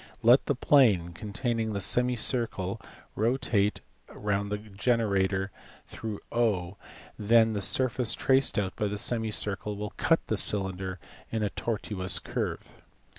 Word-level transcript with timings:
Let 0.23 0.47
the 0.47 0.55
plane 0.55 1.09
containing 1.13 1.73
this 1.73 1.85
semicircle 1.85 2.81
rotate 3.15 3.81
round 4.09 4.51
the 4.51 4.57
generator 4.57 5.51
through 5.85 6.21
0, 6.33 6.79
then 7.19 7.53
the 7.53 7.61
surface 7.61 8.15
traced 8.15 8.57
out 8.57 8.75
by 8.75 8.87
the 8.87 8.97
semicircle 8.97 9.75
will 9.77 9.93
cut 9.97 10.25
the 10.25 10.37
cylinder 10.37 10.97
in 11.31 11.43
a 11.43 11.53
ARCHYTAS. 11.53 11.53
THEODORUS. 11.53 11.53
31 11.83 11.99
tortuous 12.03 12.17
curve. 12.19 12.71